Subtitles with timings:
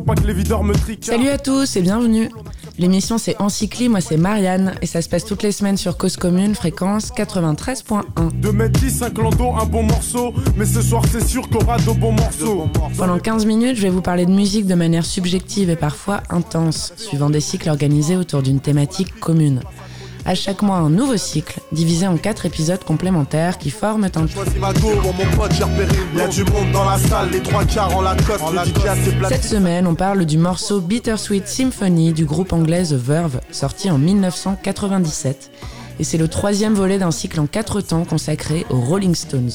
[0.00, 1.04] me fais tout petit pour pas que les videurs me triquent.
[1.04, 2.30] Salut à tous et bienvenue.
[2.78, 6.16] L'émission c'est Encycli, moi c'est Marianne et ça se passe toutes les semaines sur Cause
[6.16, 8.02] Commune, fréquence 93.1.
[8.34, 11.78] 2 mètres 10, 5 lando, un bon morceau, mais ce soir c'est sûr qu'on aura
[11.78, 12.68] de bons morceaux.
[12.98, 16.92] Pendant 15 minutes, je vais vous parler de musique de manière subjective et parfois intense,
[16.96, 19.62] suivant des cycles organisés autour d'une thématique commune
[20.26, 24.28] à chaque mois un nouveau cycle, divisé en quatre épisodes complémentaires qui forment un tout.
[29.28, 33.98] Cette semaine, on parle du morceau Bittersweet Symphony du groupe anglais The Verve, sorti en
[33.98, 35.52] 1997.
[36.00, 39.52] Et c'est le troisième volet d'un cycle en quatre temps consacré aux Rolling Stones.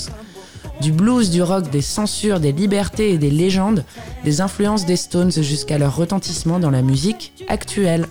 [0.79, 3.83] Du blues, du rock, des censures, des libertés et des légendes,
[4.23, 8.07] des influences des Stones jusqu'à leur retentissement dans la musique actuelle.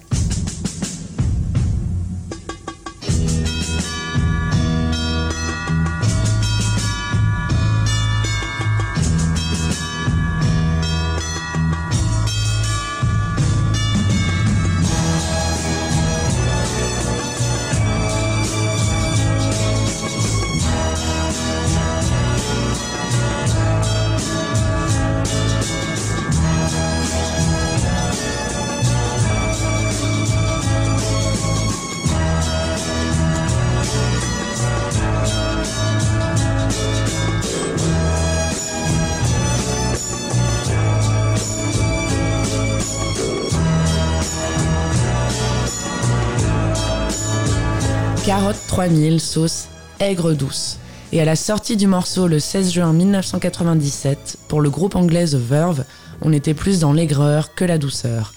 [48.23, 49.69] 3000 sauce
[49.99, 50.77] aigre douce.
[51.13, 55.37] Et à la sortie du morceau le 16 juin 1997, pour le groupe anglais The
[55.37, 55.85] Verve,
[56.21, 58.35] on était plus dans l'aigreur que la douceur.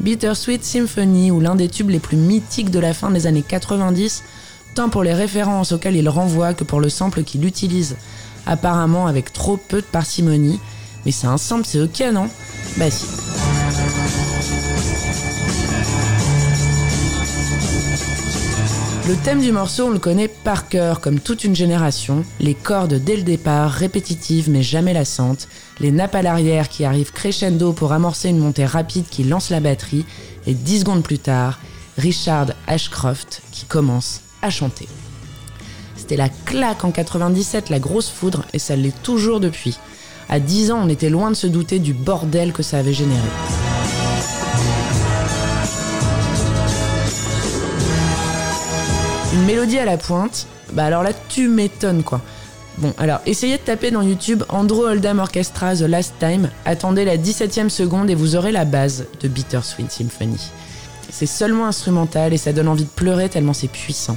[0.00, 4.22] Bittersweet Symphony, ou l'un des tubes les plus mythiques de la fin des années 90,
[4.74, 7.96] tant pour les références auxquelles il renvoie que pour le sample qu'il utilise,
[8.46, 10.60] apparemment avec trop peu de parcimonie.
[11.04, 12.28] Mais c'est un sample, c'est ok, non?
[12.76, 13.06] Bah si.
[19.06, 22.24] Le thème du morceau, on le connaît par cœur, comme toute une génération.
[22.40, 25.46] Les cordes dès le départ, répétitives mais jamais lassantes.
[25.78, 29.60] Les nappes à l'arrière qui arrivent crescendo pour amorcer une montée rapide qui lance la
[29.60, 30.06] batterie.
[30.46, 31.58] Et dix secondes plus tard,
[31.98, 34.88] Richard Ashcroft qui commence à chanter.
[35.96, 39.78] C'était la claque en 97, la grosse foudre, et ça l'est toujours depuis.
[40.30, 43.20] À 10 ans, on était loin de se douter du bordel que ça avait généré.
[49.46, 52.22] Mélodie à la pointe, bah alors là tu m'étonnes quoi.
[52.78, 57.18] Bon, alors essayez de taper dans YouTube Andrew Oldham Orchestra The Last Time, attendez la
[57.18, 60.40] 17ème seconde et vous aurez la base de Bittersweet Symphony.
[61.10, 64.16] C'est seulement instrumental et ça donne envie de pleurer tellement c'est puissant.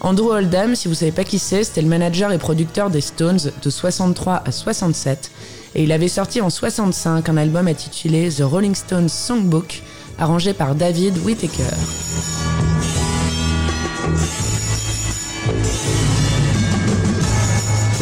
[0.00, 3.40] Andrew Oldham, si vous savez pas qui c'est, c'était le manager et producteur des Stones
[3.62, 5.30] de 63 à 67
[5.74, 9.82] et il avait sorti en 65 un album intitulé The Rolling Stones Songbook
[10.18, 12.51] arrangé par David Whittaker.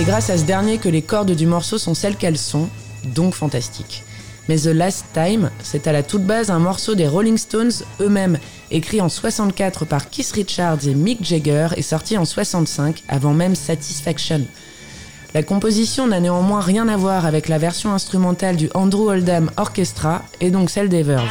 [0.00, 2.70] C'est grâce à ce dernier que les cordes du morceau sont celles qu'elles sont,
[3.14, 4.02] donc fantastiques.
[4.48, 8.38] Mais The Last Time, c'est à la toute base un morceau des Rolling Stones eux-mêmes,
[8.70, 13.54] écrit en 64 par Keith Richards et Mick Jagger et sorti en 65 avant même
[13.54, 14.46] Satisfaction.
[15.34, 20.22] La composition n'a néanmoins rien à voir avec la version instrumentale du Andrew Oldham Orchestra
[20.40, 21.28] et donc celle des Verve.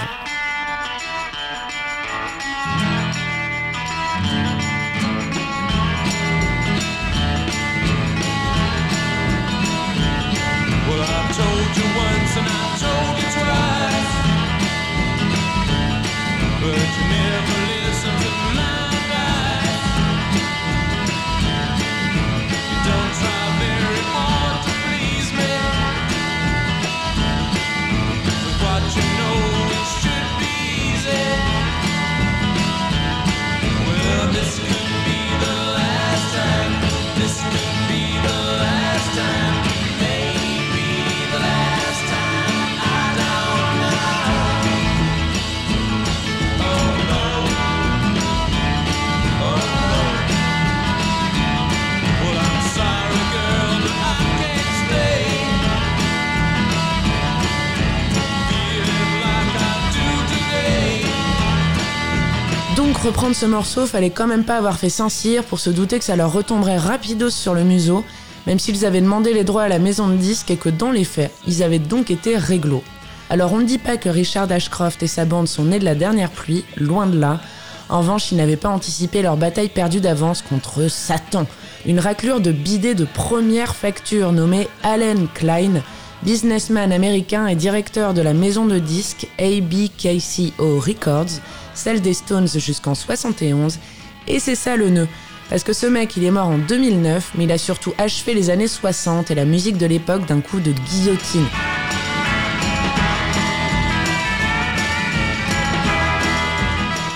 [63.04, 66.16] Reprendre ce morceau, fallait quand même pas avoir fait Saint-Cyr pour se douter que ça
[66.16, 68.04] leur retomberait rapidos sur le museau,
[68.46, 71.06] même s'ils avaient demandé les droits à la maison de disques et que dans les
[71.06, 72.84] faits, ils avaient donc été réglo.
[73.30, 75.96] Alors on ne dit pas que Richard Ashcroft et sa bande sont nés de la
[75.96, 77.40] dernière pluie, loin de là.
[77.88, 81.46] En revanche, ils n'avaient pas anticipé leur bataille perdue d'avance contre Satan,
[81.86, 85.81] une raclure de bidet de première facture nommée Allen Klein,
[86.24, 91.39] businessman américain et directeur de la maison de disques ABKCO Records,
[91.74, 93.80] celle des Stones jusqu'en 71,
[94.27, 95.07] et c'est ça le nœud.
[95.50, 98.50] Parce que ce mec, il est mort en 2009, mais il a surtout achevé les
[98.50, 101.48] années 60 et la musique de l'époque d'un coup de guillotine.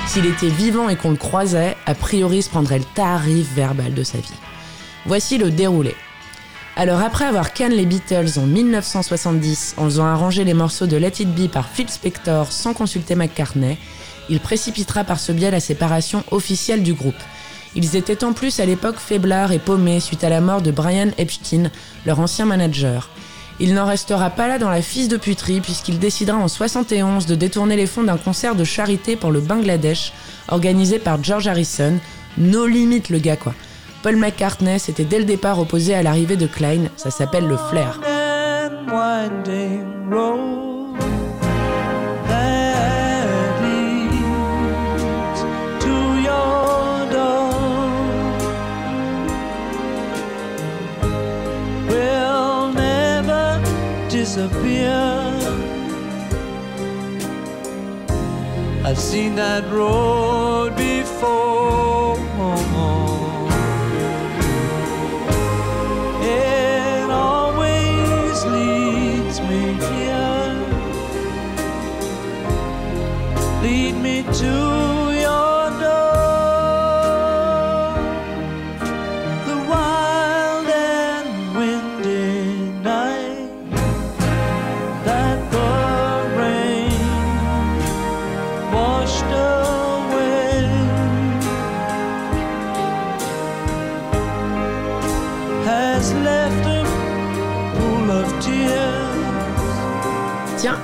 [0.08, 4.04] S'il était vivant et qu'on le croisait, a priori se prendrait le tarif verbal de
[4.04, 4.34] sa vie.
[5.06, 5.96] Voici le déroulé.
[6.76, 11.14] Alors après avoir canne les Beatles en 1970 en faisant arranger les morceaux de Let
[11.20, 13.78] It Be par Phil Spector sans consulter McCartney,
[14.28, 17.14] il précipitera par ce biais la séparation officielle du groupe.
[17.76, 21.12] Ils étaient en plus à l'époque faiblards et paumés suite à la mort de Brian
[21.20, 21.70] Epstein,
[22.08, 23.10] leur ancien manager.
[23.60, 27.36] Il n'en restera pas là dans la fisse de puterie puisqu'il décidera en 71 de
[27.36, 30.12] détourner les fonds d'un concert de charité pour le Bangladesh
[30.48, 32.00] organisé par George Harrison.
[32.40, 33.54] No limite le gars quoi.
[34.04, 38.02] Paul McCartney s'était dès le départ opposé à l'arrivée de Klein, ça s'appelle le flair.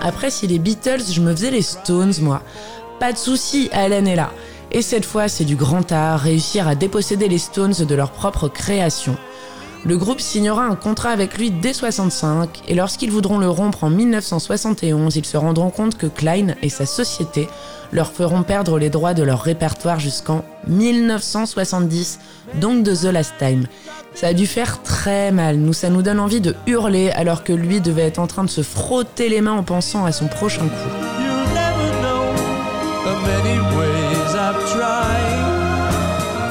[0.01, 2.41] Après, si les Beatles, je me faisais les Stones, moi.
[2.99, 4.31] Pas de souci, Allen est là.
[4.71, 8.47] Et cette fois, c'est du grand art, réussir à déposséder les Stones de leur propre
[8.47, 9.17] création.
[9.85, 13.89] Le groupe signera un contrat avec lui dès 65 et lorsqu'ils voudront le rompre en
[13.89, 17.47] 1971, ils se rendront compte que Klein et sa société
[17.93, 22.19] leur feront perdre les droits de leur répertoire jusqu'en 1970,
[22.55, 23.67] donc de The Last Time.
[24.13, 27.53] Ça a dû faire très mal, nous ça nous donne envie de hurler alors que
[27.53, 30.63] lui devait être en train de se frotter les mains en pensant à son prochain
[30.67, 30.89] coup.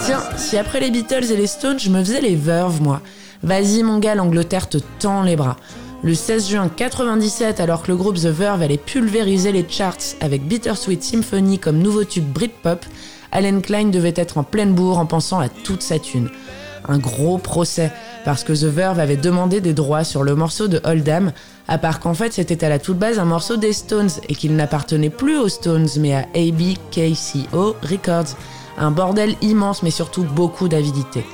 [0.04, 3.02] Tiens, si après les Beatles et les Stones, je me faisais les Verve, moi.
[3.42, 5.56] Vas-y, mon gars, l'Angleterre te tend les bras.
[6.02, 10.46] Le 16 juin 97, alors que le groupe The Verve allait pulvériser les charts avec
[10.46, 12.84] Bittersweet Symphony comme nouveau tube Britpop,
[13.32, 16.30] Alan Klein devait être en pleine bourre en pensant à toute sa thune.
[16.88, 17.92] Un gros procès,
[18.24, 21.32] parce que The Verve avait demandé des droits sur le morceau de Oldham,
[21.68, 24.56] à part qu'en fait c'était à la toute base un morceau des Stones et qu'il
[24.56, 28.36] n'appartenait plus aux Stones mais à ABKCO Records.
[28.78, 31.24] Un bordel immense mais surtout beaucoup d'avidité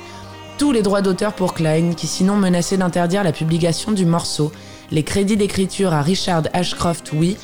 [0.59, 4.53] tous les droits d'auteur pour Klein, qui sinon menaçait d'interdire la publication du morceau,
[4.91, 7.37] les crédits d'écriture à Richard Ashcroft, oui,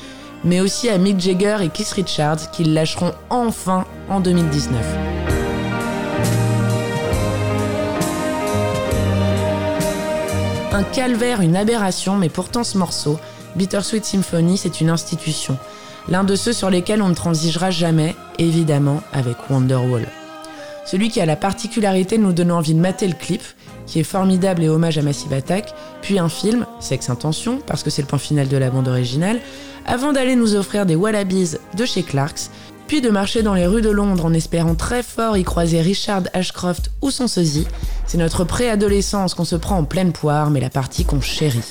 [0.43, 5.30] mais aussi à Mick Jagger et Keith Richards, qui lâcheront enfin en 2019.
[10.73, 13.19] Un calvaire, une aberration, mais pourtant ce morceau,
[13.57, 15.57] Bittersweet Symphony, c'est une institution.
[16.07, 20.07] L'un de ceux sur lesquels on ne transigera jamais, évidemment, avec Wonderwall.
[20.85, 23.41] Celui qui a la particularité de nous donner envie de mater le clip,
[23.85, 27.89] qui est formidable et hommage à Massive Attack, puis un film, Sex Intention, parce que
[27.89, 29.41] c'est le point final de la bande originale,
[29.85, 32.49] avant d'aller nous offrir des Wallabies de chez Clarks,
[32.91, 36.23] puis de marcher dans les rues de Londres en espérant très fort y croiser Richard
[36.33, 37.65] Ashcroft ou son sosie.
[38.05, 41.63] C'est notre préadolescence qu'on se prend en pleine poire, mais la partie qu'on chérit.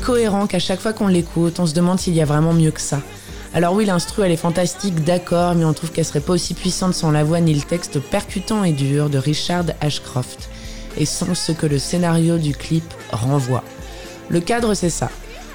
[0.00, 2.80] Cohérent qu'à chaque fois qu'on l'écoute, on se demande s'il y a vraiment mieux que
[2.80, 3.00] ça.
[3.54, 6.94] Alors oui, l'instru, elle est fantastique, d'accord, mais on trouve qu'elle serait pas aussi puissante
[6.94, 10.48] sans la voix ni le texte percutant et dur de Richard Ashcroft,
[10.98, 13.64] et sans ce que le scénario du clip renvoie.
[14.28, 15.10] Le cadre, c'est ça.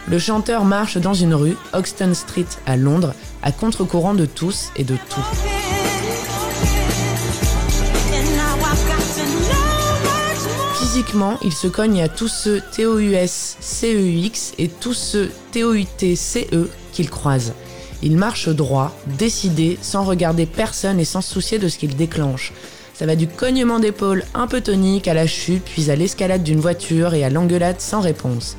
[0.07, 4.83] Le chanteur marche dans une rue, Hoxton Street à Londres, à contre-courant de tous et
[4.83, 5.50] de tout.
[10.91, 17.09] Physiquement, il se cogne à tous ceux TOUS, CEX et tous ceux TOUT, CE qu'il
[17.09, 17.53] croise.
[18.03, 22.51] Il marche droit, décidé, sans regarder personne et sans se soucier de ce qu'il déclenche.
[22.93, 26.59] Ça va du cognement d'épaule un peu tonique à la chute, puis à l'escalade d'une
[26.59, 28.57] voiture et à l'engueulade sans réponse.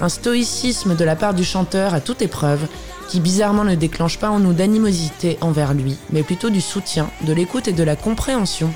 [0.00, 2.66] Un stoïcisme de la part du chanteur à toute épreuve,
[3.10, 7.34] qui bizarrement ne déclenche pas en nous d'animosité envers lui, mais plutôt du soutien, de
[7.34, 8.72] l'écoute et de la compréhension.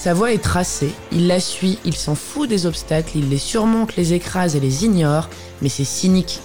[0.00, 3.96] Sa voix est tracée, il la suit, il s'en fout des obstacles, il les surmonte,
[3.96, 5.28] les écrase et les ignore,
[5.60, 6.40] mais c'est cynique,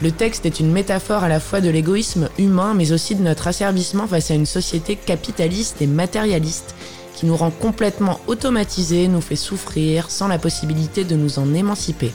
[0.00, 3.48] le texte est une métaphore à la fois de l'égoïsme humain, mais aussi de notre
[3.48, 6.76] asservissement face à une société capitaliste et matérialiste
[7.16, 12.12] qui nous rend complètement automatisés, nous fait souffrir sans la possibilité de nous en émanciper.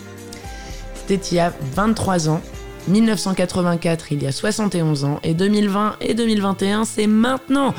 [0.95, 2.39] C'était il y a 23 ans,
[2.87, 7.73] 1984 il y a 71 ans, et 2020 et 2021 c'est maintenant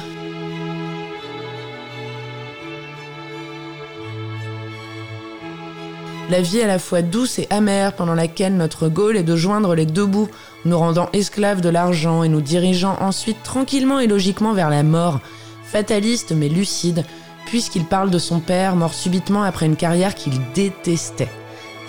[6.28, 9.76] La vie à la fois douce et amère pendant laquelle notre goal est de joindre
[9.76, 10.28] les deux bouts,
[10.64, 15.20] nous rendant esclaves de l'argent et nous dirigeant ensuite tranquillement et logiquement vers la mort,
[15.62, 17.04] fataliste mais lucide,
[17.46, 21.30] puisqu'il parle de son père mort subitement après une carrière qu'il détestait.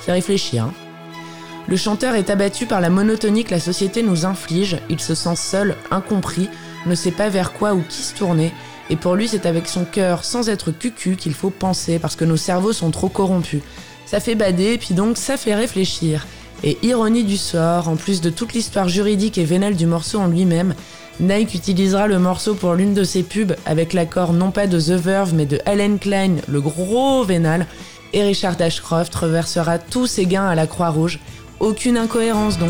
[0.02, 0.66] Fait réfléchir.
[0.66, 0.74] Hein.
[1.68, 5.36] Le chanteur est abattu par la monotonie que la société nous inflige, il se sent
[5.36, 6.48] seul, incompris,
[6.86, 8.54] ne sait pas vers quoi ou qui se tourner,
[8.92, 12.24] et pour lui c'est avec son cœur sans être cucu qu'il faut penser parce que
[12.24, 13.64] nos cerveaux sont trop corrompus
[14.08, 16.26] ça fait bader, puis donc ça fait réfléchir.
[16.64, 20.28] Et ironie du sort, en plus de toute l'histoire juridique et vénale du morceau en
[20.28, 20.74] lui-même,
[21.20, 25.00] Nike utilisera le morceau pour l'une de ses pubs avec l'accord non pas de The
[25.00, 27.68] Verve mais de Allen Klein, le gros vénal,
[28.14, 31.20] et Richard Ashcroft reversera tous ses gains à la Croix-Rouge.
[31.60, 32.70] Aucune incohérence donc.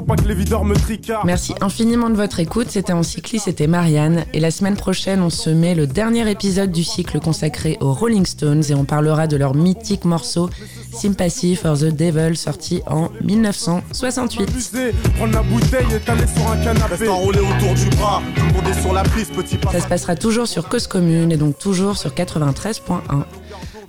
[0.00, 0.74] Pas que les videurs me
[1.24, 2.68] Merci infiniment de votre écoute.
[2.70, 4.24] C'était en cycliste, c'était Marianne.
[4.32, 8.24] Et la semaine prochaine, on se met le dernier épisode du cycle consacré aux Rolling
[8.24, 10.48] Stones et on parlera de leur mythique morceau
[10.92, 14.48] Sympathy for the Devil, sorti en 1968.
[19.72, 23.24] Ça se passera toujours sur Cause Commune et donc toujours sur 93.1.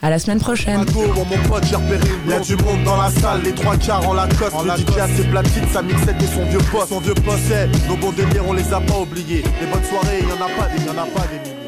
[0.04, 0.86] À la semaine prochaine.
[0.86, 4.52] Il y a du monde dans la salle, les trois quarts en la cosse.
[4.66, 6.90] Le DJ a ses platines, sa mixette et son vieux poste.
[6.90, 7.54] Son vieux poste,
[7.88, 9.44] nos bons délires, on les a pas oubliés.
[9.62, 11.63] Les bonnes soirées, il y en a pas des, y en a pas des